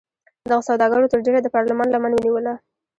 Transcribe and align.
دغو 0.49 0.61
سوداګرو 0.69 1.11
تر 1.11 1.19
ډېره 1.25 1.39
د 1.41 1.47
پارلمان 1.55 1.87
لمن 1.91 2.11
ونیوله. 2.15 2.53